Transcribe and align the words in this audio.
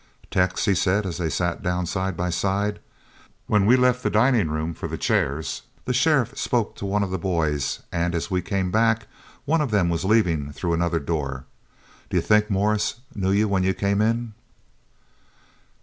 "Tex," 0.31 0.65
he 0.65 0.73
said, 0.73 1.05
as 1.05 1.19
they 1.19 1.29
sat 1.29 1.61
down 1.61 1.85
side 1.85 2.17
by 2.17 2.31
side, 2.31 2.79
"when 3.45 3.67
we 3.67 3.75
left 3.77 4.01
the 4.01 4.09
dining 4.09 4.49
room 4.49 4.73
for 4.73 4.87
the 4.87 4.97
chairs, 4.97 5.61
the 5.85 5.93
sheriff 5.93 6.35
spoke 6.35 6.75
to 6.77 6.87
one 6.87 7.03
of 7.03 7.11
the 7.11 7.19
boys 7.19 7.83
and 7.91 8.15
as 8.15 8.31
we 8.31 8.41
came 8.41 8.71
back 8.71 9.05
one 9.45 9.61
of 9.61 9.69
them 9.69 9.89
was 9.89 10.03
leavin' 10.03 10.51
through 10.51 10.73
another 10.73 10.97
door. 10.97 11.45
D'you 12.09 12.19
think 12.19 12.49
Morris 12.49 13.01
knew 13.13 13.29
you 13.29 13.47
when 13.47 13.61
you 13.61 13.75
came 13.75 14.01
in?" 14.01 14.33